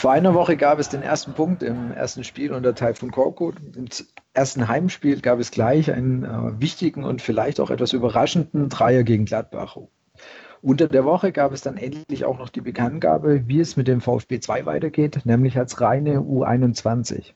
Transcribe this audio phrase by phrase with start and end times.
[0.00, 3.56] Vor einer Woche gab es den ersten Punkt im ersten Spiel unter Taifun Korkut.
[3.76, 3.84] Im
[4.32, 9.26] ersten Heimspiel gab es gleich einen äh, wichtigen und vielleicht auch etwas überraschenden Dreier gegen
[9.26, 9.76] Gladbach.
[10.62, 14.00] Unter der Woche gab es dann endlich auch noch die Bekanntgabe, wie es mit dem
[14.00, 17.32] VfB 2 weitergeht, nämlich als reine U21.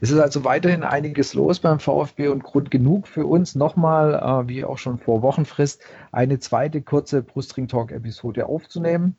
[0.00, 4.48] Es ist also weiterhin einiges los beim VfB und Grund genug für uns nochmal, äh,
[4.48, 5.82] wie auch schon vor Wochenfrist,
[6.12, 9.16] eine zweite kurze Brustring Talk Episode aufzunehmen.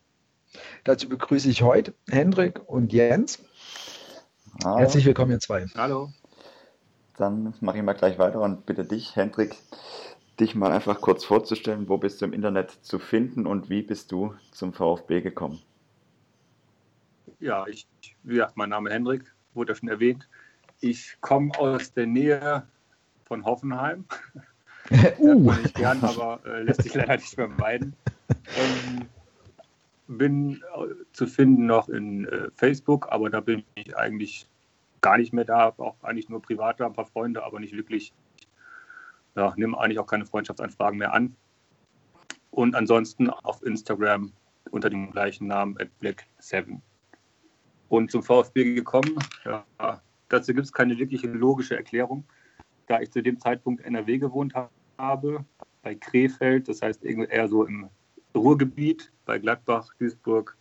[0.84, 3.44] Dazu begrüße ich heute Hendrik und Jens.
[4.64, 4.80] Hallo.
[4.80, 5.66] Herzlich willkommen, ihr zwei.
[5.78, 6.10] Hallo.
[7.18, 9.56] Dann mache ich mal gleich weiter und bitte dich, Hendrik,
[10.40, 11.90] dich mal einfach kurz vorzustellen.
[11.90, 15.62] Wo bist du im Internet zu finden und wie bist du zum VfB gekommen?
[17.40, 17.88] Ja, ich,
[18.24, 20.28] wie gesagt, mein Name ist Hendrik, wurde ja schon erwähnt.
[20.82, 22.68] Ich komme aus der Nähe
[23.26, 24.06] von Hoffenheim.
[25.20, 25.54] uh.
[25.64, 27.96] ich gern, aber äh, lässt sich leider nicht vermeiden.
[28.58, 29.06] Ähm,
[30.08, 34.48] bin äh, zu finden noch in äh, Facebook, aber da bin ich eigentlich
[35.02, 38.14] gar nicht mehr da, auch eigentlich nur privat da, ein paar Freunde, aber nicht wirklich,
[39.36, 41.36] ja, nehme eigentlich auch keine Freundschaftsanfragen mehr an.
[42.52, 44.32] Und ansonsten auf Instagram
[44.72, 46.80] unter dem gleichen Namen at Black7.
[47.90, 49.66] Und zum VfB gekommen, ja,
[50.30, 52.24] dazu gibt es keine wirkliche logische Erklärung,
[52.88, 54.54] da ich zu dem Zeitpunkt NRW gewohnt
[54.98, 55.46] habe,
[55.82, 57.90] bei Krefeld, das heißt eher so im
[58.36, 60.58] Ruhrgebiet, bei Gladbach, Duisburg,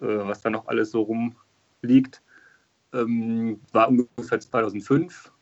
[0.00, 2.22] äh, was da noch alles so rumliegt,
[2.92, 5.32] ähm, war ungefähr 2005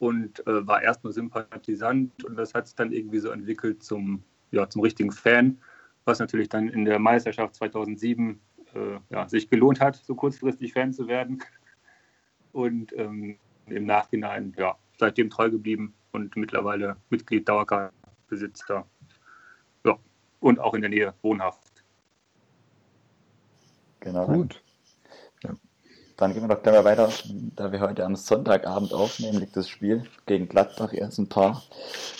[0.00, 4.24] und äh, war erst nur Sympathisant und das hat sich dann irgendwie so entwickelt zum,
[4.50, 5.58] ja, zum richtigen Fan,
[6.04, 8.40] was natürlich dann in der Meisterschaft 2007
[8.74, 11.42] äh, ja, sich gelohnt hat, so kurzfristig Fan zu werden.
[12.52, 18.86] Und ähm, im Nachhinein ja, seitdem treu geblieben und mittlerweile Mitglied Dauerkartenbesitzer
[20.40, 21.84] und auch in der Nähe wohnhaft.
[24.00, 24.26] Genau.
[24.26, 24.62] Gut.
[26.20, 27.10] Dann gehen wir doch gleich mal weiter.
[27.56, 31.62] Da wir heute am Sonntagabend aufnehmen, liegt das Spiel gegen Gladbach erst ein paar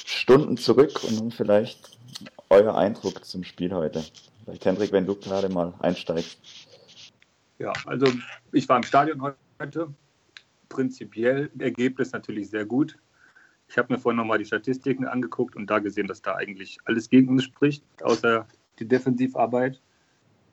[0.06, 1.98] Stunden zurück und nun vielleicht
[2.48, 4.02] euer Eindruck zum Spiel heute.
[4.44, 6.38] Vielleicht Hendrik, wenn du gerade mal einsteigst.
[7.58, 8.06] Ja, also
[8.52, 9.88] ich war im Stadion heute.
[10.70, 12.96] Prinzipiell Ergebnis natürlich sehr gut.
[13.68, 17.10] Ich habe mir vorhin nochmal die Statistiken angeguckt und da gesehen, dass da eigentlich alles
[17.10, 18.46] gegen uns spricht, außer
[18.78, 19.78] die Defensivarbeit.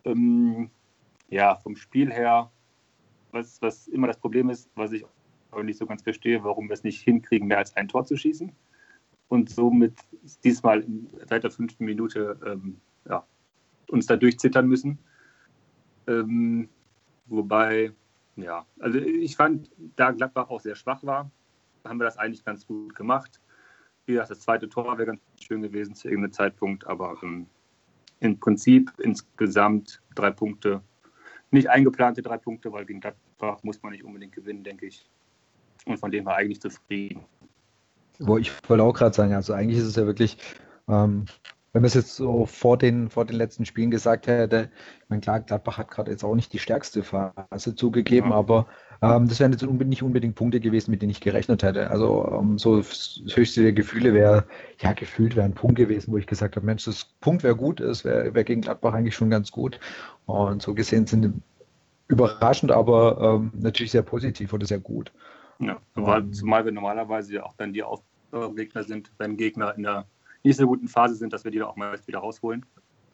[0.04, 0.70] Ähm,
[1.30, 2.52] ja, vom Spiel her,
[3.32, 5.06] was, was immer das Problem ist, was ich
[5.52, 8.18] auch nicht so ganz verstehe, warum wir es nicht hinkriegen, mehr als ein Tor zu
[8.18, 8.52] schießen.
[9.30, 9.94] Und somit
[10.44, 10.86] diesmal
[11.28, 12.80] seit der fünften Minute ähm,
[13.10, 13.26] ja,
[13.90, 15.00] uns da durchzittern müssen.
[16.08, 16.70] Ähm,
[17.26, 17.92] wobei,
[18.38, 21.30] ja, also ich fand, da Gladbach auch sehr schwach war,
[21.84, 23.42] haben wir das eigentlich ganz gut gemacht.
[24.06, 27.48] Wie gesagt, das zweite Tor wäre ganz schön gewesen zu irgendeinem Zeitpunkt, aber ähm,
[28.20, 30.82] im Prinzip insgesamt drei Punkte.
[31.52, 35.10] Nicht eingeplante drei Punkte, weil gegen Gladbach muss man nicht unbedingt gewinnen, denke ich.
[35.86, 37.22] Und von dem war eigentlich zufrieden.
[38.20, 40.38] Wo ich wollte auch gerade sagen, also eigentlich ist es ja wirklich,
[40.90, 41.26] ähm,
[41.74, 44.70] wenn man es jetzt so vor den, vor den letzten Spielen gesagt hätte,
[45.04, 48.36] ich meine, klar, Gladbach hat gerade jetzt auch nicht die stärkste Phase zugegeben, ja.
[48.36, 48.68] aber
[49.02, 51.92] ähm, das wären jetzt nicht unbedingt Punkte gewesen, mit denen ich gerechnet hätte.
[51.92, 54.46] Also ähm, so das höchste der Gefühle wäre,
[54.80, 57.80] ja, gefühlt wäre ein Punkt gewesen, wo ich gesagt habe, Mensch, das Punkt wäre gut,
[57.80, 59.80] es wäre wär gegen Gladbach eigentlich schon ganz gut.
[60.26, 61.42] Und so gesehen sind
[62.08, 65.12] überraschend, aber ähm, natürlich sehr positiv oder sehr gut.
[65.60, 70.06] Ja, zumal, zumal wir normalerweise auch dann die Aufgegner sind, wenn Gegner in der
[70.44, 72.66] nicht so guten Phase sind, dass wir die auch mal wieder rausholen.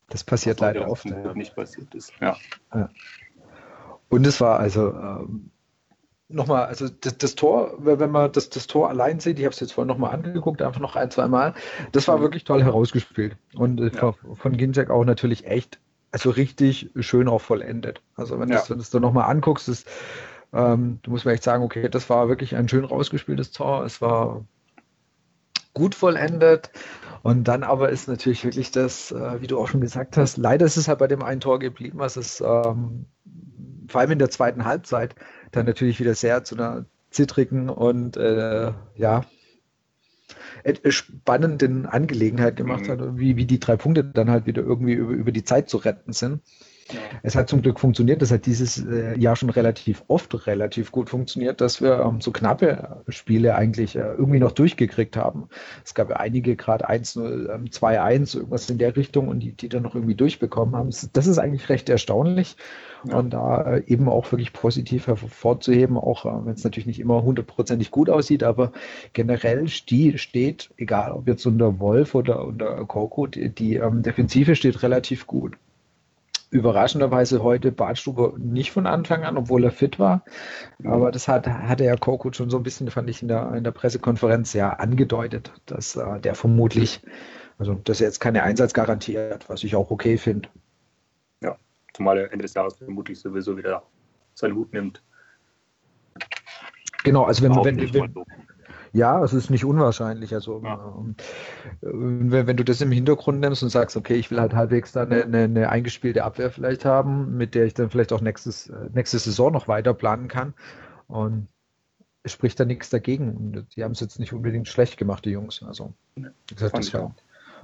[0.10, 1.06] Das passiert leider oft.
[1.06, 1.34] Ja.
[1.34, 2.14] Nicht passiert ist.
[2.20, 2.36] Ja.
[2.74, 2.90] ja.
[4.10, 5.50] Und es war also ähm,
[6.34, 9.60] nochmal, also das, das, Tor, wenn man das, das Tor allein sieht, ich habe es
[9.60, 11.54] jetzt vorhin nochmal angeguckt, einfach noch ein, zwei Mal,
[11.92, 12.22] das war mhm.
[12.22, 13.38] wirklich toll herausgespielt.
[13.56, 14.14] Und äh, ja.
[14.36, 15.80] von Ginczek auch natürlich echt,
[16.12, 18.02] also richtig schön auch vollendet.
[18.16, 18.58] Also wenn, ja.
[18.58, 19.88] das, wenn du es dann nochmal anguckst, ist,
[20.54, 23.84] ähm, du musst mir echt sagen, okay, das war wirklich ein schön rausgespieltes Tor.
[23.86, 24.46] Es war
[25.74, 26.72] gut vollendet.
[27.24, 30.66] Und dann aber ist natürlich wirklich das, äh, wie du auch schon gesagt hast, leider
[30.66, 33.06] ist es halt bei dem einen Tor geblieben, was es ähm,
[33.88, 35.16] vor allem in der zweiten Halbzeit
[35.52, 39.24] dann natürlich wieder sehr zu einer zittrigen und äh, ja
[40.90, 42.90] spannenden Angelegenheit gemacht mhm.
[42.90, 45.78] hat, wie, wie die drei Punkte dann halt wieder irgendwie über, über die Zeit zu
[45.78, 46.42] retten sind.
[46.92, 47.00] Ja.
[47.22, 48.22] Es hat zum Glück funktioniert.
[48.22, 52.32] Das hat dieses äh, Jahr schon relativ oft relativ gut funktioniert, dass wir ähm, so
[52.32, 55.48] knappe Spiele eigentlich äh, irgendwie noch durchgekriegt haben.
[55.86, 59.70] Es gab ja einige, gerade 1-0, ähm, 2-1, irgendwas in der Richtung und die, die
[59.70, 60.90] dann noch irgendwie durchbekommen haben.
[61.14, 62.58] Das ist eigentlich recht erstaunlich.
[63.06, 63.18] Ja.
[63.18, 67.92] Und da äh, eben auch wirklich positiv hervorzuheben, auch wenn es natürlich nicht immer hundertprozentig
[67.92, 68.72] gut aussieht, aber
[69.12, 74.56] generell die steht, egal ob jetzt unter Wolf oder unter Koko, die, die ähm, Defensive
[74.56, 75.58] steht relativ gut
[76.54, 80.24] überraschenderweise heute Bartstuber nicht von Anfang an, obwohl er fit war.
[80.84, 83.64] Aber das hat, hatte ja Korkut schon so ein bisschen, fand ich, in der, in
[83.64, 87.02] der Pressekonferenz ja angedeutet, dass äh, der vermutlich,
[87.58, 90.50] also dass er jetzt keine Einsatzgarantie hat, was ich auch okay finde.
[91.42, 91.58] Ja,
[91.94, 93.84] zumal er Ende des Jahres vermutlich sowieso wieder
[94.36, 95.02] seinen Hut nimmt.
[97.04, 98.14] Genau, also wenn, wenn, wenn,
[98.94, 100.34] ja, es ist nicht unwahrscheinlich.
[100.34, 100.96] Also ja.
[100.98, 101.16] Ähm,
[101.82, 105.12] wenn, wenn, du das im Hintergrund nimmst und sagst, okay, ich will halt halbwegs dann
[105.12, 108.90] eine, eine, eine, eingespielte Abwehr vielleicht haben, mit der ich dann vielleicht auch nächstes, äh,
[108.94, 110.54] nächste Saison noch weiter planen kann.
[111.08, 111.48] Und
[112.22, 113.36] es spricht da nichts dagegen.
[113.36, 115.64] Und die haben es jetzt nicht unbedingt schlecht gemacht, die Jungs.
[115.64, 117.16] Also, wie gesagt, das war,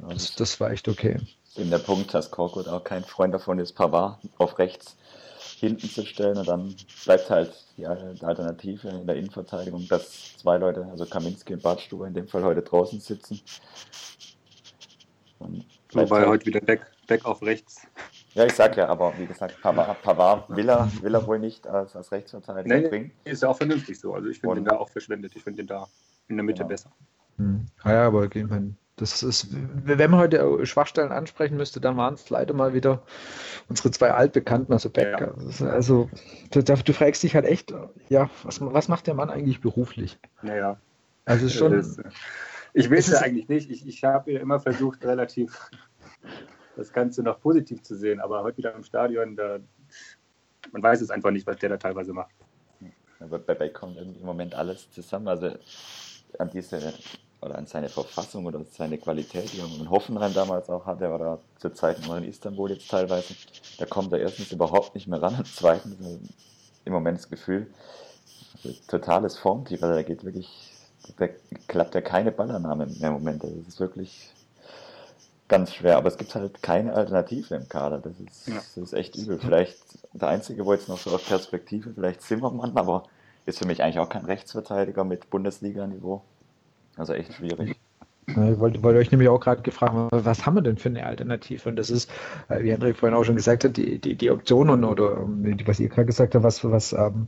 [0.10, 1.18] das, das war echt okay.
[1.56, 4.98] In der Punkt, dass Korkut auch kein Freund davon ist, Pavard auf rechts
[5.60, 6.76] hinten zu stellen und dann
[7.06, 12.14] bleibt halt die Alternative in der Innenverteidigung, dass zwei Leute, also Kaminski und Badstuber in
[12.14, 13.42] dem Fall heute draußen sitzen.
[15.94, 17.88] Wobei halt, heute wieder Beck, Beck auf rechts.
[18.36, 21.66] Ja, ich sag ja, aber wie gesagt, Pavard, Pavard will, er, will er wohl nicht
[21.66, 23.12] als, als Rechtsverteidiger nee, bringen.
[23.24, 24.14] Ist ja auch vernünftig so.
[24.14, 25.36] Also ich finde ihn da auch verschwendet.
[25.36, 25.88] Ich finde ihn da
[26.28, 26.70] in der Mitte genau.
[26.70, 26.92] besser.
[27.38, 27.66] Hm.
[27.84, 32.30] Ja, aber ich meine, das ist, wenn man heute Schwachstellen ansprechen müsste, dann waren es
[32.30, 33.01] leider mal wieder
[33.69, 35.36] unsere zwei Altbekannten, also Becker.
[35.60, 35.68] Ja.
[35.68, 36.10] Also
[36.51, 37.74] du, du, fragst dich halt echt,
[38.10, 40.19] ja, was, was macht der Mann eigentlich beruflich?
[40.42, 40.80] Naja.
[41.25, 41.74] Also ist schon.
[41.74, 42.01] Ist,
[42.74, 43.69] ich weiß ja eigentlich nicht.
[43.69, 45.69] Ich, ich habe immer versucht, relativ
[46.75, 49.60] das Ganze noch positiv zu sehen, aber heute wieder im Stadion, da,
[50.72, 52.34] man weiß es einfach nicht, was der da teilweise macht.
[53.19, 55.28] Aber bei Beck kommt im Moment alles zusammen.
[55.28, 55.56] Also
[56.38, 56.94] an diese
[57.41, 61.39] oder an seine Verfassung oder seine Qualität, die er in Hoffenheim damals auch hatte, oder
[61.57, 63.33] zur Zeit noch in Istanbul jetzt teilweise,
[63.77, 65.95] da kommt er erstens überhaupt nicht mehr ran und zweitens
[66.86, 67.68] im Moment das Gefühl,
[68.56, 70.74] also totales Formtief, also da geht wirklich,
[71.18, 71.27] da
[71.68, 74.30] klappt ja keine Ballannahme mehr im Moment, das ist wirklich
[75.47, 78.56] ganz schwer, aber es gibt halt keine Alternative im Kader, das ist, ja.
[78.56, 79.39] das ist echt übel.
[79.39, 79.77] Vielleicht
[80.13, 83.03] der Einzige, wo jetzt noch so auf Perspektive, vielleicht Zimmermann, aber
[83.45, 86.21] ist für mich eigentlich auch kein Rechtsverteidiger mit Bundesliga-Niveau.
[87.00, 87.80] Also echt schwierig.
[88.28, 91.68] Ich wollte, wollte euch nämlich auch gerade gefragt, was haben wir denn für eine Alternative?
[91.69, 92.12] Und das ist,
[92.48, 95.80] äh, wie Hendrik vorhin auch schon gesagt hat, die, die, die Optionen oder ähm, was
[95.80, 97.28] ihr gerade gesagt habt, was, was ähm,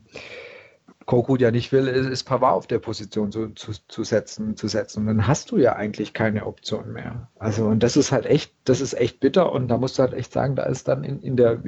[1.06, 4.68] Korkut ja nicht will, ist, ist Pavard auf der Position zu, zu, zu, setzen, zu
[4.68, 5.02] setzen.
[5.02, 7.30] Und dann hast du ja eigentlich keine Option mehr.
[7.40, 9.52] Also, und das ist halt echt, das ist echt bitter.
[9.52, 11.66] Und da musst du halt echt sagen, da ist dann in, in der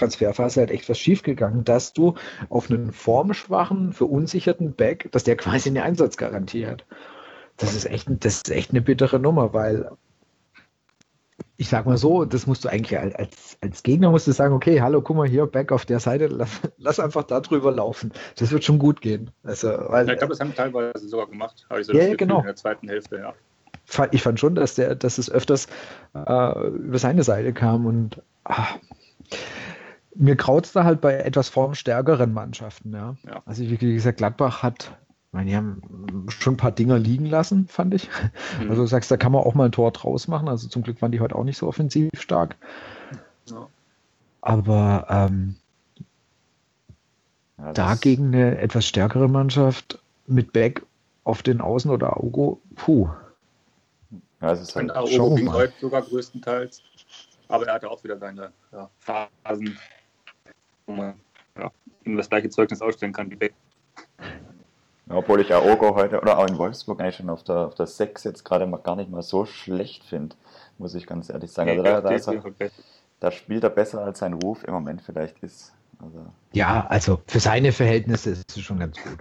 [0.00, 2.14] Wintertransferphase halt echt was schiefgegangen, dass du
[2.48, 6.84] auf einen formschwachen, verunsicherten Back, dass der quasi eine Einsatzgarantie hat
[7.56, 9.90] das ist echt, das ist echt eine bittere Nummer, weil
[11.58, 14.82] ich sag mal so, das musst du eigentlich als, als Gegner musst du sagen, okay,
[14.82, 18.12] hallo, guck mal hier, back auf der Seite, lass, lass einfach da drüber laufen.
[18.36, 19.30] Das wird schon gut gehen.
[19.42, 22.40] Also, weil, ja, ich glaube, das haben teilweise sogar gemacht, habe ich so ja, genau.
[22.40, 23.34] in der zweiten Hälfte, ja.
[24.10, 25.68] Ich fand schon, dass der, dass es öfters
[26.12, 28.66] äh, über seine Seite kam und ah,
[30.18, 33.16] mir kraut es da halt bei etwas formstärkeren Mannschaften, ja.
[33.26, 33.42] ja.
[33.44, 34.96] Also wie gesagt, Gladbach hat
[35.36, 38.08] meine, die haben schon ein paar Dinger liegen lassen, fand ich.
[38.60, 38.70] Mhm.
[38.70, 40.48] Also du sagst, da kann man auch mal ein Tor draus machen.
[40.48, 42.56] Also zum Glück waren die heute auch nicht so offensiv stark.
[43.50, 43.68] Ja.
[44.40, 45.56] Aber ähm,
[47.58, 50.82] ja, dagegen eine etwas stärkere Mannschaft mit Beck
[51.24, 53.08] auf den Außen oder Augo, puh.
[54.40, 56.82] Ja, es ist halt Augo ging heute sogar größtenteils.
[57.48, 59.78] Aber er hatte auch wieder seine ja, Phasen,
[60.94, 61.14] man
[61.58, 61.70] ja,
[62.04, 63.54] ihm das gleiche Zeugnis ausstellen kann wie Beck.
[65.08, 68.24] Obwohl ich Aogo heute oder auch in Wolfsburg eigentlich schon auf der, auf der 6
[68.24, 70.34] jetzt gerade mal gar nicht mal so schlecht finde,
[70.78, 71.70] muss ich ganz ehrlich sagen.
[71.70, 72.70] Also da, da, er,
[73.20, 75.72] da, spielt er besser als sein Ruf im Moment vielleicht ist.
[76.02, 76.26] Also.
[76.52, 79.18] Ja, also für seine Verhältnisse ist es schon ganz gut.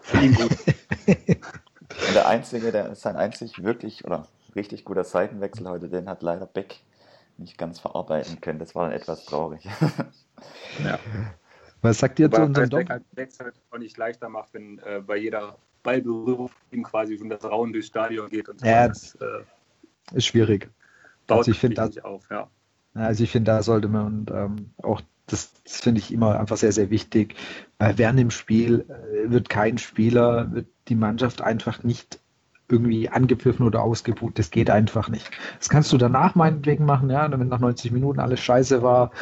[0.00, 0.50] Für ihn gut.
[2.08, 6.46] Und der einzige, der sein einzig wirklich oder richtig guter Seitenwechsel heute, den hat leider
[6.46, 6.80] Beck
[7.38, 8.58] nicht ganz verarbeiten können.
[8.58, 9.66] Das war dann etwas traurig.
[10.84, 10.98] Ja.
[11.80, 12.88] Was sagt ihr zu unserem Dom?
[12.88, 13.04] Halt
[13.70, 17.88] auch nicht leichter macht, wenn äh, bei jeder Ballberührung ihm quasi schon das Rauen durchs
[17.88, 18.48] Stadion geht.
[18.48, 20.68] Und so ja, das, äh, ist schwierig.
[21.26, 22.50] Baut also ich finde das, auf, ja.
[22.94, 26.56] Also ich finde, da sollte man und ähm, auch das, das finde ich immer einfach
[26.56, 27.34] sehr, sehr wichtig.
[27.78, 32.20] Weil während dem Spiel äh, wird kein Spieler, wird die Mannschaft einfach nicht
[32.68, 34.38] irgendwie angepfiffen oder ausgebucht.
[34.38, 35.30] Das geht einfach nicht.
[35.58, 39.12] Das kannst du danach meinetwegen machen, ja, wenn nach 90 Minuten alles scheiße war,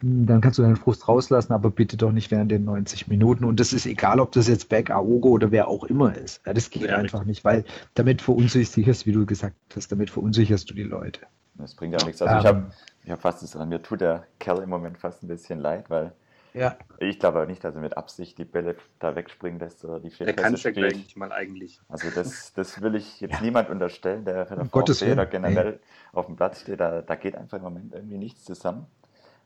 [0.00, 3.44] hm, dann kannst du deinen Frust rauslassen, aber bitte doch nicht während den 90 Minuten.
[3.44, 6.40] Und das ist egal, ob das jetzt Beck, Aogo oder wer auch immer ist.
[6.46, 7.28] Ja, das geht ja, einfach richtig.
[7.28, 11.20] nicht, weil damit verunsicherst, wie du gesagt hast, damit verunsicherst du die Leute.
[11.54, 12.22] Das bringt ja nichts.
[12.22, 12.66] Also ähm, ich habe
[13.04, 16.12] ich hab fast das, mir tut der Kerl im Moment fast ein bisschen leid, weil
[16.54, 16.76] ja.
[16.98, 20.34] Ich glaube nicht, dass er mit Absicht die Bälle da wegspringen lässt oder die Der
[20.34, 21.80] kann es eigentlich mal eigentlich.
[21.88, 23.40] Also das, das will ich jetzt ja.
[23.42, 25.80] niemand unterstellen, der für den VfB oder generell Ey.
[26.12, 26.80] auf dem Platz steht.
[26.80, 28.86] Da, da geht einfach im Moment irgendwie nichts zusammen.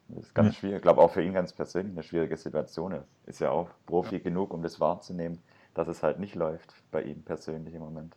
[0.09, 0.61] Das ist ganz ja.
[0.61, 0.77] schwierig.
[0.77, 2.93] Ich glaube auch für ihn ganz persönlich eine schwierige Situation.
[2.93, 4.23] Er ist ja auch Profi ja.
[4.23, 5.38] genug, um das wahrzunehmen,
[5.75, 8.15] dass es halt nicht läuft bei ihm persönlich im Moment.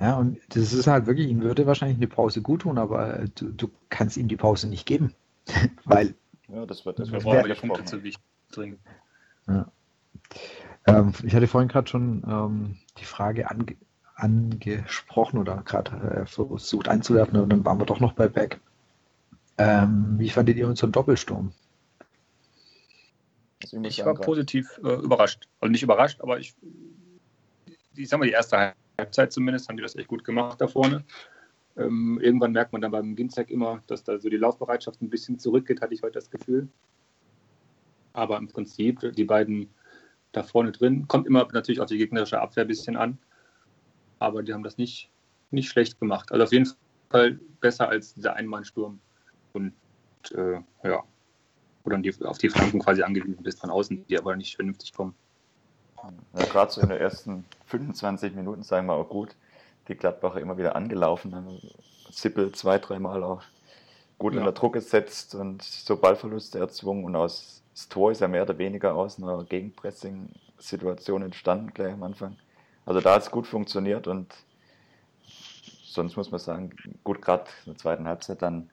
[0.00, 3.50] Ja, und das ist halt wirklich, ihm würde wahrscheinlich eine Pause gut tun, aber du,
[3.50, 5.14] du kannst ihm die Pause nicht geben.
[5.84, 6.14] Weil
[6.52, 8.80] ja, das wird, das wir die Punkte zu wichtig dringend.
[9.46, 9.70] Ja.
[10.86, 13.76] Ähm, ich hatte vorhin gerade schon ähm, die Frage ange
[14.14, 15.92] angesprochen oder gerade
[16.22, 18.60] äh, versucht einzuwerfen und dann waren wir doch noch bei Beck.
[19.56, 21.52] Ähm, wie fandet ihr unseren Doppelsturm?
[23.82, 25.48] Ich war positiv äh, überrascht.
[25.60, 26.54] Also nicht überrascht, aber ich,
[27.94, 31.04] ich sag mal, die erste Halbzeit zumindest haben die das echt gut gemacht da vorne.
[31.76, 35.38] Ähm, irgendwann merkt man dann beim Ginzek immer, dass da so die Laufbereitschaft ein bisschen
[35.38, 36.68] zurückgeht, hatte ich heute das Gefühl.
[38.12, 39.68] Aber im Prinzip, die beiden
[40.32, 43.18] da vorne drin, kommt immer natürlich auf die gegnerische Abwehr ein bisschen an.
[44.18, 45.10] Aber die haben das nicht,
[45.50, 46.30] nicht schlecht gemacht.
[46.32, 46.68] Also auf jeden
[47.08, 49.00] Fall besser als dieser Einmannsturm.
[49.52, 49.72] Und
[50.34, 51.02] äh, ja,
[51.84, 54.92] wo dann die, auf die Flanken quasi angewiesen bist von außen, die aber nicht vernünftig
[54.92, 55.14] kommen.
[56.34, 59.36] Ja, Gerade so in den ersten 25 Minuten, sagen wir auch gut,
[59.90, 61.60] die Gladbacher immer wieder angelaufen, haben
[62.10, 63.42] Sippel zwei, dreimal auch
[64.18, 64.40] gut ja.
[64.40, 68.58] unter Druck gesetzt und so Ballverluste erzwungen und aus das Tor ist ja mehr oder
[68.58, 72.36] weniger aus einer Gegenpressing-Situation entstanden gleich am Anfang.
[72.84, 74.34] Also da hat es gut funktioniert und
[75.84, 76.70] sonst muss man sagen,
[77.04, 78.68] gut, gerade in der zweiten Halbzeit dann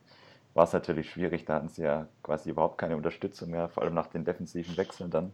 [0.53, 1.45] war es natürlich schwierig.
[1.45, 5.09] Da hatten sie ja quasi überhaupt keine Unterstützung mehr, vor allem nach den defensiven Wechseln
[5.12, 5.33] dann.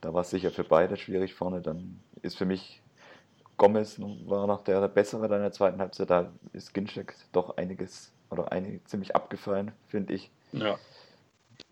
[0.00, 1.60] Da war es sicher für beide schwierig vorne.
[1.60, 2.81] Dann ist für mich
[3.56, 6.10] Gomez war noch der, bessere dann in der zweiten Halbzeit.
[6.10, 10.30] Da ist Ginczek doch einiges oder einige ziemlich abgefallen, finde ich.
[10.52, 10.78] Ja.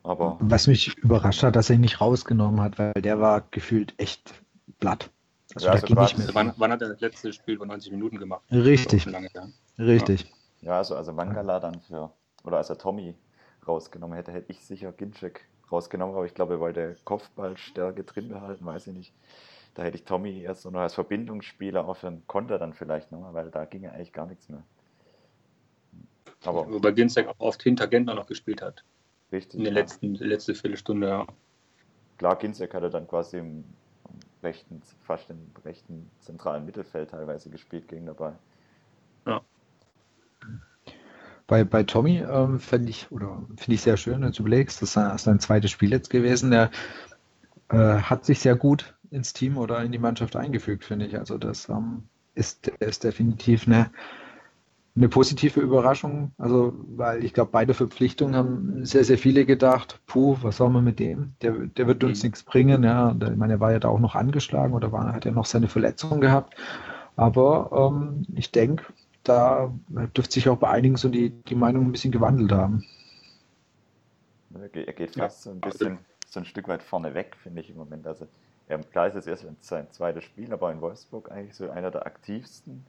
[0.03, 3.95] Aber Was mich überrascht hat, dass er ihn nicht rausgenommen hat, weil der war gefühlt
[3.99, 4.35] echt
[4.79, 5.11] platt.
[5.55, 7.91] Also ja, da also nicht mehr wann, wann, hat er das letzte Spiel von 90
[7.93, 8.43] Minuten gemacht?
[8.51, 9.05] Richtig.
[9.07, 9.49] Lange, ja.
[9.79, 10.33] Richtig.
[10.61, 12.13] Ja, also, also Mangala dann für,
[12.45, 13.15] oder als er Tommy
[13.67, 18.65] rausgenommen hätte, hätte ich sicher Ginczek rausgenommen, aber ich glaube, er wollte Kopfballstärke drin behalten,
[18.65, 19.13] weiß ich nicht.
[19.81, 23.65] Da hätte ich Tommy erst noch als Verbindungsspieler einen Konter dann vielleicht noch, weil da
[23.65, 24.63] ging ja eigentlich gar nichts mehr.
[26.45, 28.85] Aber Wobei Ginzek auch oft hinter Gentner noch gespielt hat.
[29.33, 29.55] Richtig.
[29.59, 29.79] In der ja.
[29.79, 31.27] letzten letzte Viertelstunde, ja.
[32.19, 33.65] Klar, Ginzek hatte dann quasi im
[34.43, 38.35] rechten, fast im rechten zentralen Mittelfeld teilweise gespielt gegen dabei.
[39.25, 39.41] Ja.
[41.47, 44.95] Bei, bei Tommy ähm, finde ich, oder finde ich sehr schön, wenn du überlegst, das
[44.95, 46.51] ist sein zweites Spiel jetzt gewesen.
[46.51, 46.71] Der
[47.71, 51.19] äh, hat sich sehr gut ins Team oder in die Mannschaft eingefügt, finde ich.
[51.19, 53.90] Also das ähm, ist, ist definitiv eine,
[54.97, 56.33] eine positive Überraschung.
[56.38, 60.85] Also, weil ich glaube, beide Verpflichtungen haben sehr, sehr viele gedacht, puh, was soll man
[60.85, 61.35] mit dem?
[61.43, 62.29] Der, der wird uns mhm.
[62.29, 62.85] nichts bringen.
[62.85, 65.47] Ja, ich meine, er war ja da auch noch angeschlagen oder war, hat ja noch
[65.47, 66.55] seine Verletzung gehabt.
[67.17, 68.85] Aber ähm, ich denke,
[69.25, 69.73] da
[70.17, 72.85] dürfte sich auch bei einigen so die, die Meinung ein bisschen gewandelt haben.
[74.73, 77.76] Er geht fast so ein bisschen so ein Stück weit vorne weg, finde ich im
[77.76, 78.07] Moment.
[78.07, 78.26] Also
[78.71, 82.07] ja, klar ist es erst sein zweites Spiel, aber in Wolfsburg eigentlich so einer der
[82.07, 82.87] aktivsten,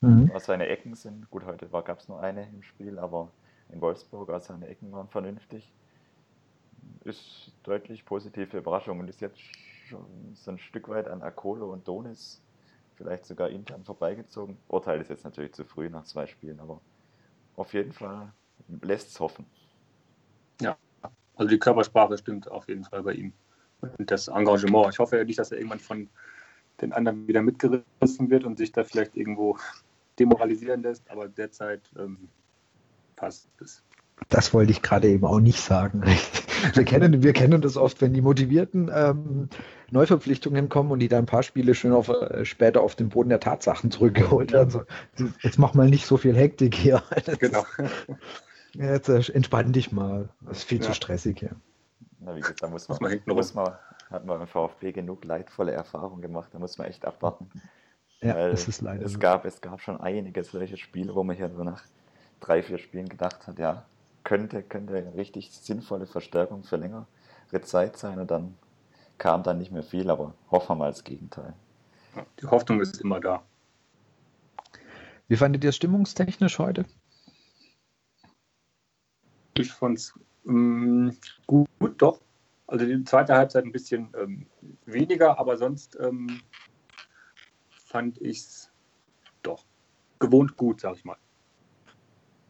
[0.00, 0.28] mhm.
[0.32, 1.30] was seine Ecken sind.
[1.30, 3.30] Gut, heute gab es nur eine im Spiel, aber
[3.68, 5.72] in Wolfsburg, also seine Ecken waren vernünftig.
[7.04, 9.40] Ist deutlich positive Überraschung und ist jetzt
[9.86, 12.42] schon so ein Stück weit an Akolo und Donis
[12.96, 14.58] vielleicht sogar intern vorbeigezogen.
[14.66, 16.80] Urteil ist jetzt natürlich zu früh nach zwei Spielen, aber
[17.54, 18.32] auf jeden Fall
[18.82, 19.46] lässt es hoffen.
[20.60, 20.76] Ja,
[21.36, 23.32] also die Körpersprache stimmt auf jeden Fall bei ihm
[23.80, 24.92] und das Engagement.
[24.92, 26.08] Ich hoffe ja nicht, dass er irgendwann von
[26.80, 29.58] den anderen wieder mitgerissen wird und sich da vielleicht irgendwo
[30.18, 32.28] demoralisieren lässt, aber derzeit ähm,
[33.16, 33.82] passt es.
[34.28, 36.02] Das wollte ich gerade eben auch nicht sagen.
[36.74, 39.48] Wir kennen, wir kennen das oft, wenn die motivierten ähm,
[39.90, 43.30] Neuverpflichtungen kommen und die dann ein paar Spiele schön auf, äh, später auf den Boden
[43.30, 44.66] der Tatsachen zurückgeholt werden.
[44.66, 44.82] Also,
[45.40, 47.02] jetzt mach mal nicht so viel Hektik hier.
[47.38, 47.64] genau.
[48.74, 50.28] Jetzt äh, entspann dich mal.
[50.42, 50.84] Das ist viel ja.
[50.84, 51.56] zu stressig hier.
[52.20, 53.76] Na, wie gesagt, da muss man, muss man, hinten muss man
[54.10, 57.48] hat man im VfB genug leidvolle Erfahrungen gemacht, da muss man echt abwarten.
[58.20, 59.18] Ja, Weil das ist leider es so.
[59.18, 61.84] gab, es gab schon einige solche Spiele, wo man hier so nach
[62.40, 63.86] drei, vier Spielen gedacht hat, ja,
[64.24, 67.06] könnte, könnte eine richtig sinnvolle Verstärkung für längere
[67.62, 68.56] Zeit sein und dann
[69.18, 71.54] kam dann nicht mehr viel, aber hoffen wir mal das Gegenteil.
[72.40, 73.42] Die Hoffnung ist immer da.
[75.28, 76.84] Wie fandet ihr es stimmungstechnisch heute?
[79.54, 80.14] Ich fand es
[80.46, 81.16] ähm,
[81.46, 81.68] gut,
[81.98, 82.20] doch.
[82.66, 84.46] Also die zweite Halbzeit ein bisschen ähm,
[84.86, 86.40] weniger, aber sonst ähm,
[87.70, 88.70] fand ich es
[89.42, 89.64] doch
[90.20, 91.16] gewohnt gut, sag ich mal.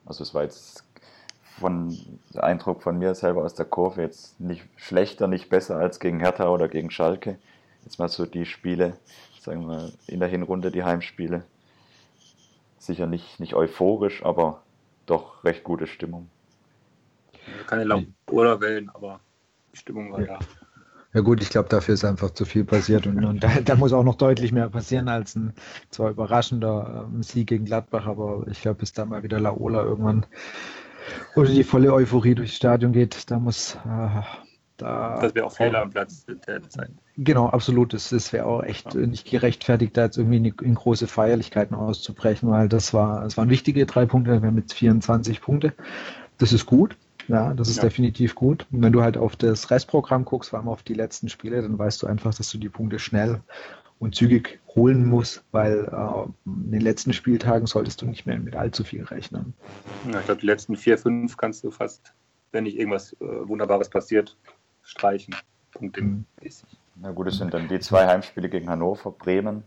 [0.04, 0.85] Also es war jetzt
[1.59, 1.97] von
[2.35, 6.49] Eindruck von mir selber aus der Kurve jetzt nicht schlechter, nicht besser als gegen Hertha
[6.49, 7.38] oder gegen Schalke.
[7.85, 8.97] Jetzt mal so die Spiele,
[9.40, 11.44] sagen wir in der Hinrunde die Heimspiele.
[12.78, 14.62] Sicher nicht, nicht euphorisch, aber
[15.06, 16.28] doch recht gute Stimmung.
[17.66, 19.21] Keine Laura-Wellen, aber
[19.73, 20.26] die Stimmung war ja.
[20.26, 20.38] da.
[21.12, 23.92] Ja gut, ich glaube, dafür ist einfach zu viel passiert und, und da, da, muss
[23.92, 25.54] auch noch deutlich mehr passieren als ein
[25.90, 30.26] zwar überraschender ähm, Sieg gegen Gladbach, aber ich glaube, bis da mal wieder Laola irgendwann
[31.35, 34.23] oder die volle Euphorie durchs Stadion geht, da muss äh,
[34.80, 36.90] da das wäre auch Fehler am Platz Zeit.
[37.16, 37.92] Genau, absolut.
[37.92, 39.00] Das, das wäre auch echt ja.
[39.00, 43.50] nicht gerechtfertigt, da jetzt irgendwie in, in, große Feierlichkeiten auszubrechen, weil das war, es waren
[43.50, 45.75] wichtige drei Punkte, wir haben jetzt 24 Punkte.
[46.38, 46.97] Das ist gut.
[47.28, 47.84] Ja, das ist ja.
[47.84, 48.66] definitiv gut.
[48.70, 51.78] Und wenn du halt auf das Restprogramm guckst, vor allem auf die letzten Spiele, dann
[51.78, 53.40] weißt du einfach, dass du die Punkte schnell
[53.98, 58.56] und zügig holen musst, weil äh, in den letzten Spieltagen solltest du nicht mehr mit
[58.56, 59.54] allzu viel rechnen.
[60.10, 62.14] Ja, ich glaube, die letzten vier, fünf kannst du fast,
[62.52, 64.36] wenn nicht irgendwas äh, Wunderbares passiert,
[64.82, 65.34] streichen.
[65.72, 66.02] Punkte.
[66.02, 66.24] Mhm.
[66.96, 69.64] Na gut, es sind dann die zwei Heimspiele gegen Hannover, Bremen,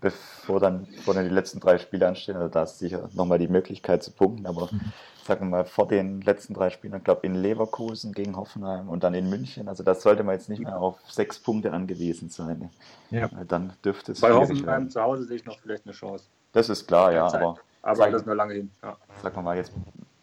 [0.00, 2.36] bevor dann, bevor dann die letzten drei Spiele anstehen.
[2.36, 4.92] Also da ist sicher nochmal die Möglichkeit zu punkten, aber mhm
[5.28, 9.04] sagen wir mal, vor den letzten drei Spielen, ich glaube in Leverkusen gegen Hoffenheim und
[9.04, 9.68] dann in München.
[9.68, 12.70] Also das sollte man jetzt nicht mehr auf sechs Punkte angewiesen sein.
[13.10, 13.28] Ja.
[13.46, 14.20] Dann dürfte es.
[14.20, 14.90] Bei Hoffenheim werden.
[14.90, 16.24] zu Hause sehe ich noch vielleicht eine Chance.
[16.52, 17.26] Das ist klar, ja.
[17.26, 18.70] Aber, aber sagen, das ist noch lange hin.
[18.82, 18.96] Ja.
[19.22, 19.72] Sagen wir mal jetzt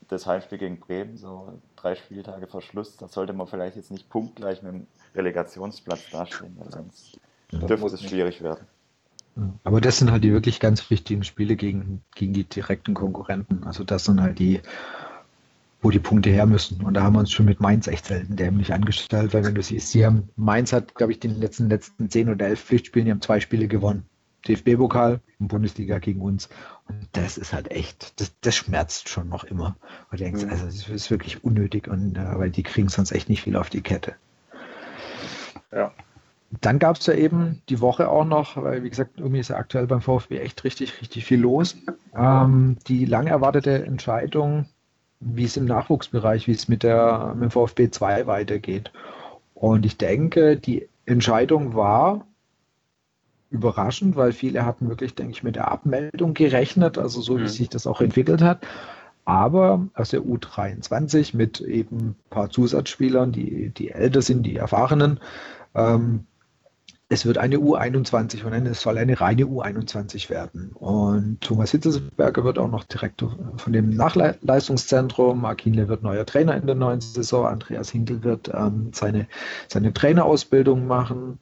[0.07, 4.09] das Heimspiel gegen Bremen, so drei Spieltage vor Schluss, da sollte man vielleicht jetzt nicht
[4.09, 7.19] punktgleich mit dem Relegationsplatz dastehen, weil sonst
[7.51, 8.67] dürfte es schwierig werden.
[9.63, 13.63] Aber das sind halt die wirklich ganz wichtigen Spiele gegen, gegen die direkten Konkurrenten.
[13.65, 14.61] Also das sind halt die,
[15.81, 16.81] wo die Punkte her müssen.
[16.81, 19.61] Und da haben wir uns schon mit Mainz echt selten dämlich angestellt, weil wenn du
[19.61, 23.11] siehst, sie haben, Mainz hat, glaube ich, den letzten, letzten zehn oder elf Pflichtspielen, die
[23.11, 24.05] haben zwei Spiele gewonnen.
[24.47, 26.49] DFB-Pokal und Bundesliga gegen uns.
[26.87, 29.75] Und das ist halt echt, das, das schmerzt schon noch immer.
[30.11, 30.49] Und du denkst, mhm.
[30.49, 33.69] also das ist wirklich unnötig und äh, weil die kriegen sonst echt nicht viel auf
[33.69, 34.15] die Kette.
[35.71, 35.91] Ja.
[36.61, 39.57] Dann gab es ja eben die Woche auch noch, weil wie gesagt, irgendwie ist ja
[39.57, 41.75] aktuell beim VfB echt richtig, richtig viel los.
[42.15, 44.67] Ähm, die lang erwartete Entscheidung,
[45.19, 48.91] wie es im Nachwuchsbereich, wie es mit, der, mit dem VfB 2 weitergeht.
[49.53, 52.25] Und ich denke, die Entscheidung war
[53.49, 57.47] überraschend, weil viele hatten wirklich, denke ich, mit der Abmeldung gerechnet, also so wie mhm.
[57.47, 58.65] sich das auch entwickelt hat.
[59.23, 65.19] Aber aus der U23 mit eben ein paar Zusatzspielern, die, die älter sind, die erfahrenen,
[65.73, 66.25] ähm,
[67.07, 70.71] es wird eine U21 und es soll eine reine U21 werden.
[70.73, 75.41] Und Thomas Hitzesberger wird auch noch Direktor von dem Nachleistungszentrum.
[75.41, 77.45] Mark Hinle wird neuer Trainer in der neuen Saison.
[77.45, 79.27] Andreas Hinkel wird ähm, seine,
[79.67, 81.39] seine Trainerausbildung machen.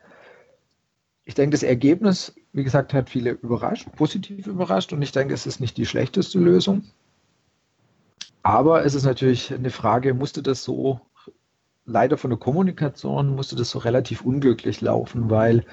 [1.23, 4.91] Ich denke, das Ergebnis, wie gesagt, hat viele überrascht, positiv überrascht.
[4.91, 6.83] Und ich denke, es ist nicht die schlechteste Lösung.
[8.41, 10.99] Aber es ist natürlich eine Frage, musste das so
[11.85, 15.65] leider von der Kommunikation musste das so relativ unglücklich laufen, weil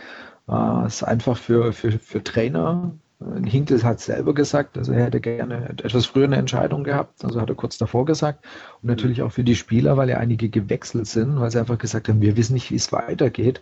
[0.48, 5.20] äh, es einfach für, für, für Trainer, äh, Hinkel hat selber gesagt, also er hätte
[5.20, 8.44] gerne etwas früher eine Entscheidung gehabt, also hat er kurz davor gesagt.
[8.82, 12.08] Und natürlich auch für die Spieler, weil ja einige gewechselt sind, weil sie einfach gesagt
[12.08, 13.60] haben, wir wissen nicht, wie es weitergeht.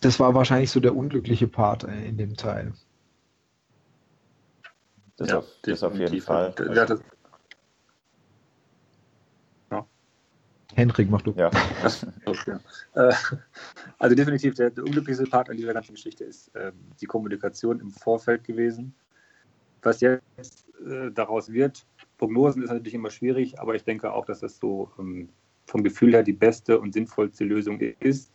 [0.00, 2.72] Das war wahrscheinlich so der unglückliche Part in dem Teil.
[5.16, 6.54] Das, ja, auf, das auf jeden Fall.
[6.74, 7.00] Ja, das,
[10.74, 11.32] Henrik, mach du.
[11.36, 11.50] Ja.
[12.26, 12.56] okay.
[12.94, 13.12] Äh,
[13.98, 17.90] also definitiv der, der, unglücklichste Part an dieser ganzen Geschichte ist äh, die Kommunikation im
[17.90, 18.94] Vorfeld gewesen.
[19.82, 21.86] Was jetzt äh, daraus wird,
[22.18, 25.28] Prognosen ist natürlich immer schwierig, aber ich denke auch, dass das so ähm,
[25.66, 28.32] vom Gefühl her die beste und sinnvollste Lösung ist.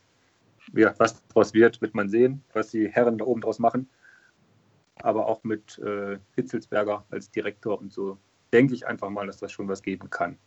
[0.73, 3.89] Ja, was daraus wird, wird man sehen, was die Herren da oben draus machen.
[5.01, 8.17] Aber auch mit äh, Hitzelsberger als Direktor und so
[8.53, 10.37] denke ich einfach mal, dass das schon was geben kann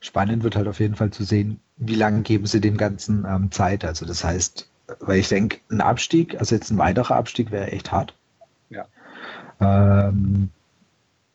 [0.00, 3.50] spannend wird halt auf jeden Fall zu sehen, wie lange geben sie dem Ganzen ähm,
[3.50, 3.84] Zeit.
[3.84, 4.68] Also das heißt,
[5.00, 8.14] weil ich denke, ein Abstieg, also jetzt ein weiterer Abstieg wäre echt hart.
[8.70, 8.86] Ja.
[9.60, 10.50] Ähm,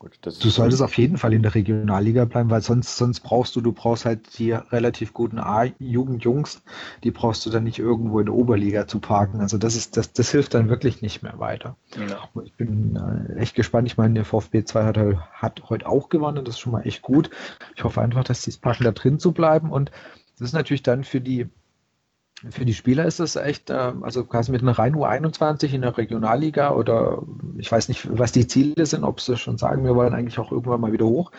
[0.04, 3.62] Gut, du solltest auf jeden Fall in der Regionalliga bleiben, weil sonst, sonst brauchst du,
[3.62, 6.62] du brauchst halt die relativ guten A-Jugendjungs,
[7.02, 9.40] die brauchst du dann nicht irgendwo in der Oberliga zu parken.
[9.40, 11.78] Also das ist, das, das hilft dann wirklich nicht mehr weiter.
[11.96, 12.28] Ja.
[12.44, 13.88] Ich bin äh, echt gespannt.
[13.88, 14.98] Ich meine, der VfB 2 hat,
[15.32, 17.30] hat heute auch gewonnen, das ist schon mal echt gut.
[17.74, 19.70] Ich hoffe einfach, dass die es packen, da drin zu bleiben.
[19.70, 19.90] Und
[20.38, 21.48] das ist natürlich dann für die
[22.50, 25.96] für die Spieler ist das echt, ähm, also quasi mit einer rein U21 in der
[25.96, 27.22] Regionalliga oder
[27.58, 30.52] ich weiß nicht, was die Ziele sind, ob sie schon sagen, wir wollen eigentlich auch
[30.52, 31.30] irgendwann mal wieder hoch,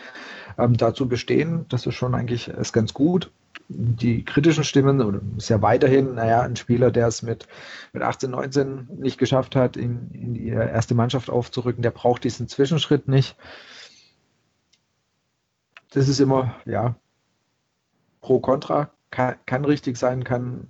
[0.58, 3.30] ähm, dazu bestehen, das ist schon eigentlich ist ganz gut.
[3.68, 7.48] Die kritischen Stimmen, ist ja weiterhin, naja, ein Spieler, der es mit,
[7.92, 12.48] mit 18, 19 nicht geschafft hat, in, in die erste Mannschaft aufzurücken, der braucht diesen
[12.48, 13.36] Zwischenschritt nicht.
[15.90, 16.94] Das ist immer, ja,
[18.20, 20.68] pro kontra, kann, kann richtig sein, kann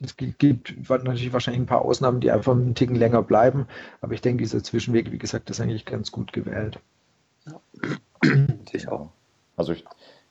[0.00, 3.66] es gibt natürlich wahrscheinlich ein paar Ausnahmen, die einfach einen Ticken länger bleiben,
[4.00, 6.78] aber ich denke, dieser Zwischenweg, wie gesagt, ist eigentlich ganz gut gewählt.
[7.46, 7.60] Ja.
[8.72, 9.10] Ich auch.
[9.56, 9.84] Also ich,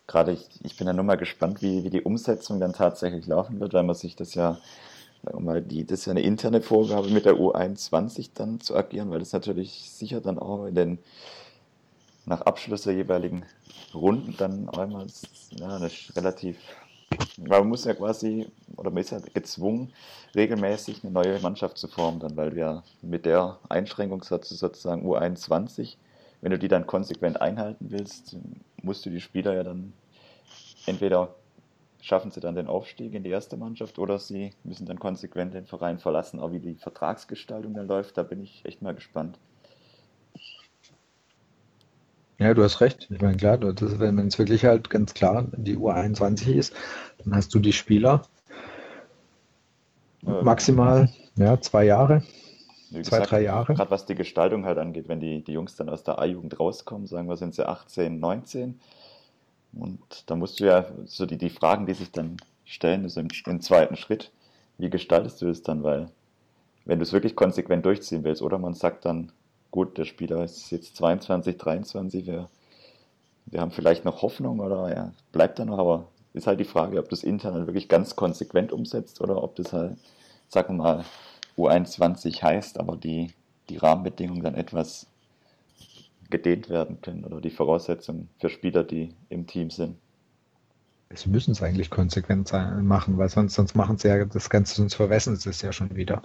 [0.07, 3.59] gerade ich, ich bin ja nur mal gespannt, wie, wie die Umsetzung dann tatsächlich laufen
[3.59, 4.57] wird, weil man sich das ja,
[5.37, 9.19] mal, die, das ist ja eine interne Vorgabe mit der U21 dann zu agieren, weil
[9.19, 10.99] das natürlich sicher dann auch in den
[12.25, 13.43] nach Abschluss der jeweiligen
[13.93, 15.07] Runden dann einmal
[15.51, 16.57] ja, eine relativ
[17.37, 19.93] man muss ja quasi, oder man ist ja gezwungen,
[20.35, 25.97] regelmäßig eine neue Mannschaft zu formen, dann, weil wir mit der Einschränkung sozusagen U21,
[26.41, 28.37] wenn du die dann konsequent einhalten willst,
[28.81, 29.93] musst du die Spieler ja dann
[30.85, 31.35] entweder
[32.01, 35.65] schaffen sie dann den Aufstieg in die erste Mannschaft oder sie müssen dann konsequent den
[35.65, 36.39] Verein verlassen.
[36.39, 39.37] Aber wie die Vertragsgestaltung dann läuft, da bin ich echt mal gespannt.
[42.39, 43.07] Ja, du hast recht.
[43.11, 46.73] Ich meine, klar, das, wenn es wirklich halt ganz klar die U21 ist,
[47.23, 48.21] dann hast du die Spieler
[50.25, 52.23] äh, maximal ja, zwei Jahre,
[52.91, 53.73] zwei, gesagt, drei Jahre.
[53.73, 57.07] Gerade was die Gestaltung halt angeht, wenn die, die Jungs dann aus der A-Jugend rauskommen,
[57.07, 58.79] sagen wir, sind sie 18, 19.
[59.73, 63.27] Und da musst du ja so die, die Fragen, die sich dann stellen, also im,
[63.47, 64.31] im zweiten Schritt,
[64.77, 65.83] wie gestaltest du es dann?
[65.83, 66.09] Weil,
[66.85, 69.33] wenn du es wirklich konsequent durchziehen willst, oder man sagt dann,
[69.71, 72.49] gut, der Spieler ist jetzt 22, 23, wir,
[73.45, 76.99] wir haben vielleicht noch Hoffnung oder ja, bleibt er noch, aber ist halt die Frage,
[76.99, 79.97] ob das intern wirklich ganz konsequent umsetzt oder ob das halt,
[80.47, 81.05] sagen wir mal,
[81.57, 83.31] U21 heißt, aber die,
[83.69, 85.07] die Rahmenbedingungen dann etwas
[86.29, 89.97] gedehnt werden können oder die Voraussetzungen für Spieler, die im Team sind.
[91.15, 94.75] Sie müssen es eigentlich konsequent sein, machen, weil sonst, sonst machen sie ja das Ganze,
[94.75, 96.21] sonst verwässern sie es ja schon wieder.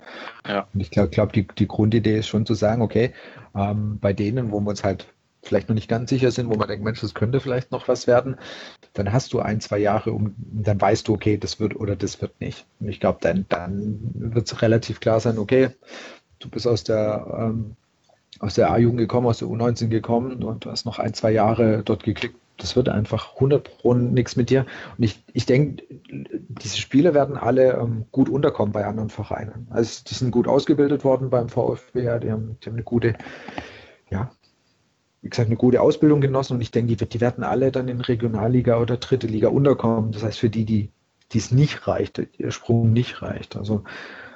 [0.46, 0.68] Ja.
[0.74, 3.14] Und ich glaube, glaub, die, die Grundidee ist schon zu sagen, okay,
[3.54, 5.06] ähm, bei denen, wo wir uns halt
[5.42, 8.06] vielleicht noch nicht ganz sicher sind, wo man denkt, Mensch, das könnte vielleicht noch was
[8.06, 8.36] werden,
[8.92, 12.20] dann hast du ein, zwei Jahre, um, dann weißt du, okay, das wird oder das
[12.20, 12.66] wird nicht.
[12.78, 15.70] Und ich glaube, dann, dann wird es relativ klar sein, okay,
[16.40, 17.76] du bist aus der ähm,
[18.40, 21.82] aus der A-Jugend gekommen, aus der U19 gekommen und du hast noch ein, zwei Jahre
[21.84, 24.66] dort geklickt das wird einfach 100 Pro nichts mit dir.
[24.96, 29.66] Und ich, ich denke, diese Spieler werden alle ähm, gut unterkommen bei anderen Vereinen.
[29.70, 33.14] Also die sind gut ausgebildet worden beim VfB, die haben, die haben eine gute,
[34.10, 34.30] ja,
[35.22, 38.00] wie gesagt, eine gute Ausbildung genossen und ich denke, die, die werden alle dann in
[38.00, 40.12] Regionalliga oder dritte Liga unterkommen.
[40.12, 40.90] Das heißt, für die, die
[41.34, 43.56] es nicht reicht, der Sprung nicht reicht.
[43.56, 43.82] Also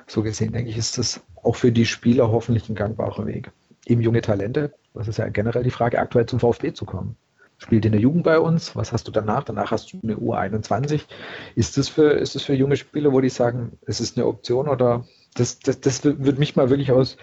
[0.07, 3.53] so gesehen, denke ich, ist das auch für die Spieler hoffentlich ein gangbarer Weg.
[3.87, 7.17] Eben junge Talente, das ist ja generell die Frage, aktuell zum VfB zu kommen
[7.59, 8.75] spielt in der Jugend bei uns.
[8.77, 9.45] Was hast du danach?
[9.45, 11.03] Danach hast du eine U21.
[11.57, 14.69] Ist das für, ist das für junge Spieler, wo die sagen, es ist eine Option
[14.69, 17.17] oder das, das, das würde mich mal wirklich aus,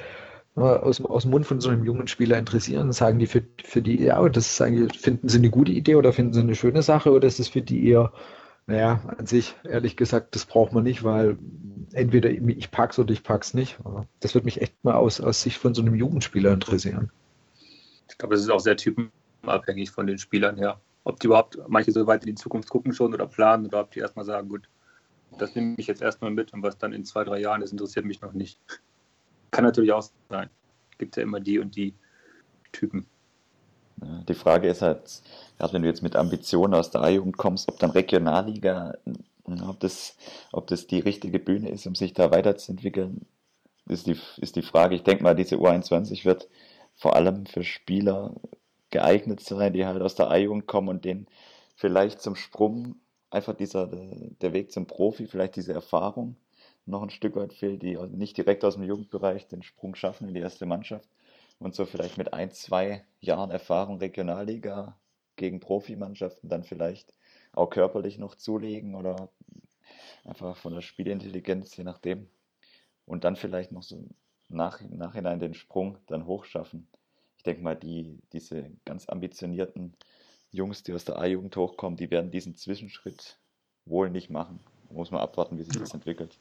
[0.56, 2.92] aus, aus dem Mund von so einem jungen Spieler interessieren.
[2.92, 6.12] Sagen die für, für die, ja, das ist eigentlich, finden sie eine gute Idee oder
[6.12, 8.12] finden sie eine schöne Sache oder ist es für die eher,
[8.68, 11.38] naja, an sich, ehrlich gesagt, das braucht man nicht, weil
[11.94, 13.78] entweder ich pack's oder ich pack's nicht.
[14.20, 17.10] Das würde mich echt mal aus, aus Sicht von so einem Jugendspieler interessieren.
[18.10, 19.12] Ich glaube, das ist auch sehr typen
[19.50, 20.80] abhängig von den Spielern her.
[21.04, 23.92] Ob die überhaupt, manche so weit in die Zukunft gucken schon oder planen oder ob
[23.92, 24.68] die erstmal sagen, gut,
[25.38, 28.06] das nehme ich jetzt erstmal mit und was dann in zwei, drei Jahren ist, interessiert
[28.06, 28.60] mich noch nicht.
[29.52, 30.50] Kann natürlich auch sein.
[30.98, 31.94] Gibt ja immer die und die
[32.72, 33.06] Typen.
[34.28, 35.22] Die Frage ist halt,
[35.58, 38.96] gerade wenn du jetzt mit Ambitionen aus der A-Jugend kommst, ob dann Regionalliga,
[39.46, 40.18] ob das,
[40.52, 43.26] ob das die richtige Bühne ist, um sich da weiterzuentwickeln,
[43.88, 44.96] ist die, ist die Frage.
[44.96, 46.50] Ich denke mal, diese U21 wird
[46.96, 48.36] vor allem für Spieler
[48.96, 51.28] geeignet sein, die halt aus der A-Jugend kommen und denen
[51.76, 52.96] vielleicht zum Sprung
[53.30, 56.38] einfach dieser, der Weg zum Profi, vielleicht diese Erfahrung
[56.86, 60.34] noch ein Stück weit fehlt, die nicht direkt aus dem Jugendbereich den Sprung schaffen in
[60.34, 61.10] die erste Mannschaft
[61.60, 64.98] und so vielleicht mit ein, zwei Jahren Erfahrung Regionalliga
[65.36, 67.14] gegen Profimannschaften dann vielleicht
[67.52, 69.28] auch körperlich noch zulegen oder
[70.24, 72.30] einfach von der Spielintelligenz, je nachdem.
[73.06, 74.06] Und dann vielleicht noch so
[74.48, 76.88] nach, im Nachhinein den Sprung dann hochschaffen
[77.46, 79.94] denke mal, die, diese ganz ambitionierten
[80.52, 83.38] Jungs, die aus der A-Jugend hochkommen, die werden diesen Zwischenschritt
[83.86, 84.60] wohl nicht machen.
[84.92, 86.38] Muss man abwarten, wie sich das entwickelt.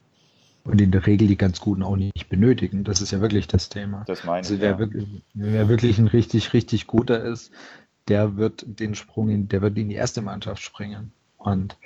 [0.65, 2.85] Und in der Regel die ganz Guten auch nicht benötigen.
[2.85, 4.05] Das ist ja wirklich das Thema.
[4.07, 4.61] Das meine also ich.
[4.61, 4.79] Wer, ja.
[4.79, 7.53] wirklich, wer wirklich ein richtig, richtig guter ist,
[8.09, 11.13] der wird den Sprung in, der wird in die erste Mannschaft springen.
[11.37, 11.77] Und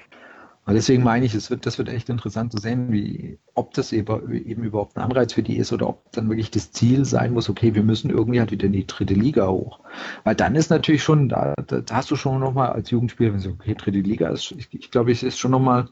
[0.68, 3.90] Und deswegen meine ich, es wird, das wird echt interessant zu sehen, wie, ob das
[3.90, 7.32] eben, eben überhaupt ein Anreiz für die ist oder ob dann wirklich das Ziel sein
[7.32, 9.80] muss, okay, wir müssen irgendwie halt wieder in die dritte Liga hoch.
[10.24, 13.48] Weil dann ist natürlich schon, da, da hast du schon nochmal als Jugendspieler, wenn du
[13.52, 15.88] okay, dritte Liga ist, ich, ich glaube, es ist schon nochmal,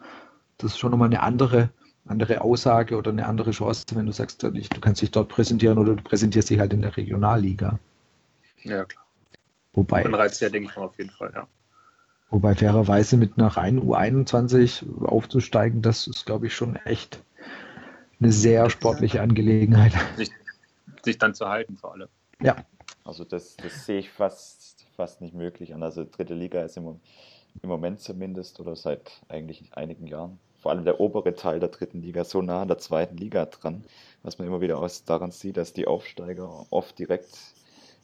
[0.58, 1.70] das ist schon nochmal eine andere,
[2.06, 5.94] andere Aussage oder eine andere Chance, wenn du sagst, du kannst dich dort präsentieren oder
[5.94, 7.78] du präsentierst dich halt in der Regionalliga.
[8.62, 9.06] Ja, klar.
[9.72, 10.04] Wobei.
[10.04, 11.48] Anreiz ja, denke ich mal, auf jeden Fall, ja.
[12.30, 17.22] Wobei fairerweise mit nach rein U21 aufzusteigen, das ist, glaube ich, schon echt
[18.20, 19.92] eine sehr sportliche Angelegenheit.
[20.16, 20.30] Sich,
[21.04, 22.08] sich dann zu halten vor allem.
[22.42, 22.56] Ja.
[23.04, 25.82] Also das, das sehe ich fast, fast nicht möglich an.
[25.82, 27.00] Also dritte Liga ist im,
[27.62, 32.02] im Moment zumindest oder seit eigentlich einigen Jahren vor allem der obere Teil der dritten
[32.02, 33.84] Liga so nah an der zweiten Liga dran,
[34.24, 37.38] was man immer wieder aus daran sieht, dass die Aufsteiger oft direkt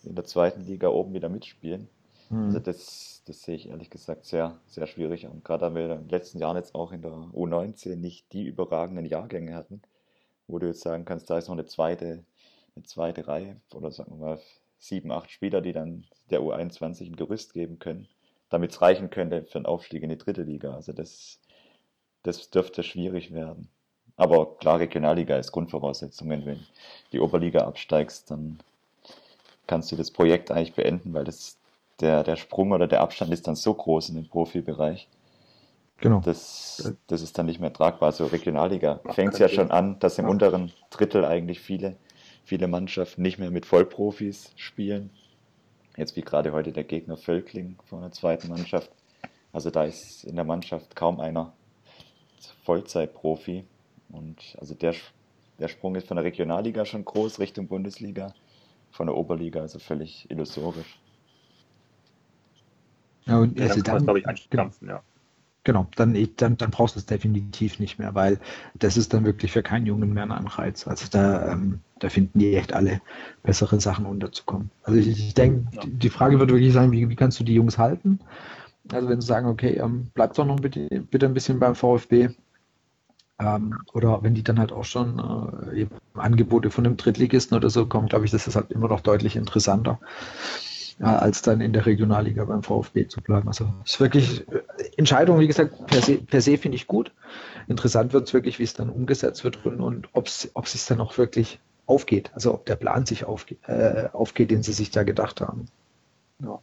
[0.05, 1.89] in der zweiten Liga oben wieder mitspielen.
[2.31, 2.45] Mhm.
[2.45, 5.43] Also das, das sehe ich ehrlich gesagt sehr, sehr schwierig an.
[5.45, 9.05] Gerade da wir in den letzten Jahren jetzt auch in der U19 nicht die überragenden
[9.05, 9.83] Jahrgänge hatten,
[10.49, 12.25] wo du jetzt sagen kannst, da ist noch eine zweite,
[12.75, 14.41] eine zweite Reihe oder sagen wir mal
[14.79, 18.09] sieben, acht Spieler, die dann der U21 ein Gerüst geben können,
[18.51, 20.75] damit es reichen könnte für einen Aufstieg in die dritte Liga.
[20.75, 21.39] Also das,
[22.25, 23.69] das dürfte schwierig werden.
[24.17, 26.29] Aber klar, Regionalliga ist Grundvoraussetzung.
[26.29, 26.67] Wenn
[27.13, 28.59] die Oberliga absteigst, dann
[29.67, 31.59] kannst du das Projekt eigentlich beenden, weil das
[32.03, 35.09] der, der Sprung oder der Abstand ist dann so groß in dem Profibereich.
[35.99, 36.21] Genau.
[36.21, 38.09] Das, das ist dann nicht mehr tragbar.
[38.09, 41.97] Also Regionalliga fängt es ja schon an, dass im unteren Drittel eigentlich viele,
[42.45, 45.11] viele Mannschaften nicht mehr mit Vollprofis spielen.
[45.97, 48.91] Jetzt wie gerade heute der Gegner Völkling von der zweiten Mannschaft.
[49.53, 51.53] Also da ist in der Mannschaft kaum einer
[52.65, 53.65] Vollzeitprofi.
[54.11, 54.95] Und also der,
[55.61, 58.35] der Sprung ist von der Regionalliga schon groß Richtung Bundesliga,
[58.91, 60.99] von der Oberliga also völlig illusorisch.
[63.27, 65.03] Ja, und also dann, glaube ich, einstampfen, ja.
[65.65, 68.41] Genau, dann, dann, dann brauchst du es definitiv nicht mehr, weil
[68.75, 70.89] das ist dann wirklich für keinen Jungen mehr ein Anreiz.
[70.89, 73.01] Also da, ähm, da finden die echt alle
[73.45, 74.73] bessere Sachen unterzukommen.
[74.83, 75.83] Also ich, ich denke, ja.
[75.87, 78.19] die Frage wird wirklich sein, wie, wie kannst du die Jungs halten?
[78.91, 82.31] Also wenn sie sagen, okay, ähm, bleibt doch noch bitte, bitte ein bisschen beim VfB.
[83.39, 85.21] Ähm, oder wenn die dann halt auch schon
[85.73, 89.01] äh, Angebote von einem Drittligisten oder so kommen, glaube ich, das ist halt immer noch
[89.01, 90.01] deutlich interessanter
[91.01, 93.49] als dann in der Regionalliga beim VfB zu bleiben.
[93.49, 94.63] Also es ist wirklich äh,
[94.97, 97.13] Entscheidung, wie gesagt, per se, per se finde ich gut.
[97.69, 101.01] Interessant wird es wirklich, wie es dann umgesetzt wird und, und ob es sich dann
[101.01, 102.31] auch wirklich aufgeht.
[102.35, 105.67] Also ob der Plan sich aufge, äh, aufgeht, den sie sich da gedacht haben.
[106.41, 106.61] Ja.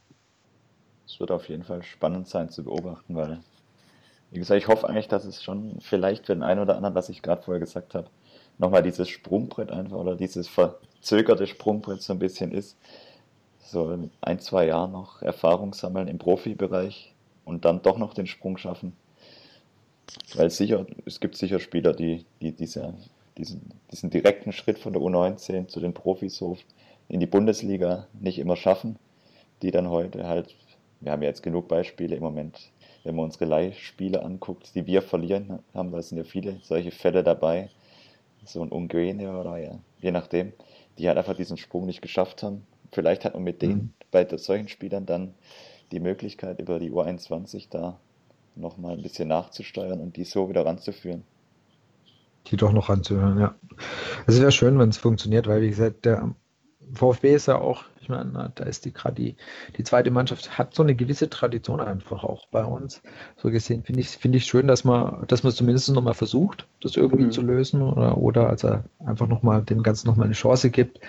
[1.07, 3.39] Es wird auf jeden Fall spannend sein zu beobachten, weil,
[4.31, 7.09] wie gesagt, ich hoffe eigentlich, dass es schon vielleicht für den einen oder anderen, was
[7.09, 8.07] ich gerade vorher gesagt habe,
[8.59, 12.77] nochmal dieses Sprungbrett einfach oder dieses verzögerte Sprungbrett so ein bisschen ist
[13.69, 17.13] so in ein, zwei Jahren noch Erfahrung sammeln im Profibereich
[17.45, 18.93] und dann doch noch den Sprung schaffen.
[20.35, 22.93] Weil sicher, es gibt sicher Spieler, die, die diese,
[23.37, 26.57] diesen, diesen direkten Schritt von der U19 zu den Profis so
[27.07, 28.97] in die Bundesliga nicht immer schaffen,
[29.61, 30.55] die dann heute halt,
[30.99, 32.71] wir haben ja jetzt genug Beispiele im Moment,
[33.03, 37.23] wenn man unsere Leihspiele anguckt, die wir verlieren haben, da sind ja viele solche Fälle
[37.23, 37.69] dabei,
[38.45, 40.53] so ein Unguene oder ja, je nachdem,
[40.97, 43.93] die halt einfach diesen Sprung nicht geschafft haben Vielleicht hat man mit denen, mhm.
[44.11, 45.33] bei solchen Spielern dann
[45.91, 47.99] die Möglichkeit, über die U21 da
[48.55, 51.23] nochmal ein bisschen nachzusteuern und die so wieder ranzuführen.
[52.47, 53.55] Die doch noch ranzuhören, ja.
[54.27, 56.33] Es wäre schön, wenn es funktioniert, weil, wie gesagt, der
[56.93, 59.35] VfB ist ja auch, ich meine, da ist die gerade die,
[59.77, 63.01] die zweite Mannschaft, hat so eine gewisse Tradition einfach auch bei uns.
[63.37, 66.95] So gesehen finde ich, finde ich schön, dass man, dass man zumindest nochmal versucht, das
[66.95, 67.31] irgendwie mhm.
[67.31, 70.99] zu lösen oder, oder also einfach nochmal dem Ganzen nochmal eine Chance gibt.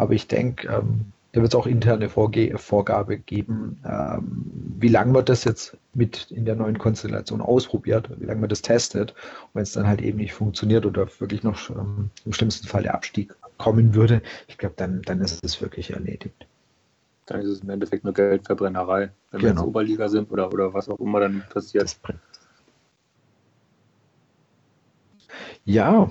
[0.00, 5.12] Aber ich denke, ähm, da wird es auch interne Vorge Vorgabe geben, ähm, wie lange
[5.12, 9.10] man das jetzt mit in der neuen Konstellation ausprobiert, wie lange man das testet.
[9.10, 12.84] Und wenn es dann halt eben nicht funktioniert oder wirklich noch ähm, im schlimmsten Fall
[12.84, 16.46] der Abstieg kommen würde, ich glaube, dann, dann ist es wirklich erledigt.
[17.26, 19.42] Dann ist es im Endeffekt nur Geldverbrennerei, wenn genau.
[19.42, 21.94] wir jetzt Oberliga sind oder, oder was auch immer dann passiert.
[25.66, 26.10] Ja,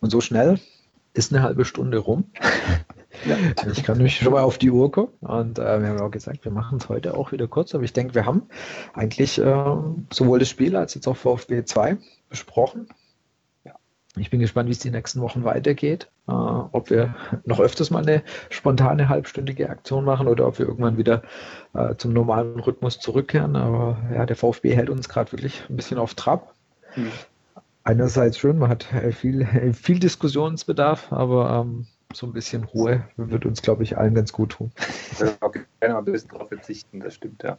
[0.00, 0.58] und so schnell
[1.14, 2.24] ist eine halbe Stunde rum.
[3.26, 3.36] Ja.
[3.70, 6.44] Ich kann nämlich schon mal auf die Uhr gucken und äh, wir haben auch gesagt,
[6.44, 8.48] wir machen es heute auch wieder kurz, aber ich denke, wir haben
[8.94, 9.76] eigentlich äh,
[10.10, 11.98] sowohl das Spiel als jetzt auch VfB 2
[12.30, 12.88] besprochen.
[13.64, 13.74] Ja.
[14.16, 18.02] Ich bin gespannt, wie es die nächsten Wochen weitergeht, äh, ob wir noch öfters mal
[18.02, 21.22] eine spontane halbstündige Aktion machen oder ob wir irgendwann wieder
[21.74, 23.56] äh, zum normalen Rhythmus zurückkehren.
[23.56, 26.54] Aber ja, der VfB hält uns gerade wirklich ein bisschen auf Trab.
[26.96, 27.12] Mhm
[27.84, 33.46] einerseits schön, man hat äh, viel, viel Diskussionsbedarf, aber ähm, so ein bisschen Ruhe wird
[33.46, 34.72] uns, glaube ich, allen ganz gut tun.
[35.18, 37.58] Ja, gerne mal ein bisschen darauf verzichten, das stimmt, ja.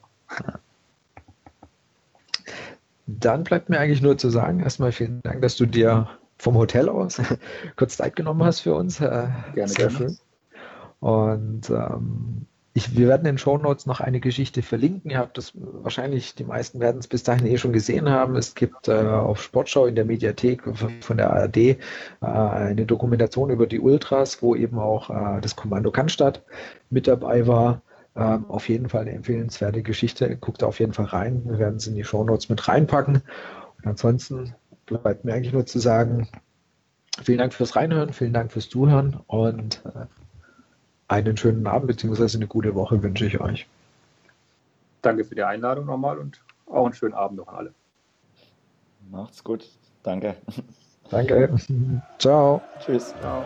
[3.08, 6.08] dann bleibt mir eigentlich nur zu sagen, erstmal vielen Dank, dass du dir
[6.38, 7.22] vom Hotel aus
[7.76, 9.00] kurz Zeit genommen hast für uns.
[9.00, 9.92] Äh, gerne, Sehr gerne.
[9.92, 10.18] schön.
[11.00, 15.12] Und ähm, ich, wir werden in Show Notes noch eine Geschichte verlinken.
[15.12, 18.36] Ihr habt das wahrscheinlich, die meisten werden es bis dahin eh schon gesehen haben.
[18.36, 20.64] Es gibt äh, auf Sportschau in der Mediathek
[21.02, 21.78] von der ARD äh,
[22.22, 26.44] eine Dokumentation über die Ultras, wo eben auch äh, das Kommando Cannstatt
[26.90, 27.84] mit dabei war.
[28.16, 30.36] Ähm, auf jeden Fall eine empfehlenswerte Geschichte.
[30.38, 31.44] Guckt auf jeden Fall rein.
[31.46, 33.22] Wir werden es in die Show Notes mit reinpacken.
[33.78, 34.56] Und ansonsten
[34.88, 36.28] bleibt mir eigentlich nur zu sagen,
[37.22, 40.06] vielen Dank fürs Reinhören, vielen Dank fürs Zuhören und äh,
[41.14, 42.38] einen schönen Abend bzw.
[42.38, 43.68] eine gute Woche wünsche ich euch.
[45.02, 47.74] Danke für die Einladung nochmal und auch einen schönen Abend noch an alle.
[49.12, 49.70] Macht's gut.
[50.02, 50.36] Danke.
[51.10, 51.56] Danke.
[52.18, 52.62] Ciao.
[52.80, 53.14] Tschüss.
[53.22, 53.44] Ciao.